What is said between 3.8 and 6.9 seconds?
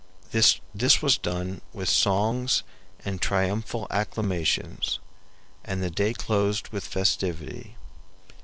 acclamations, and the day closed with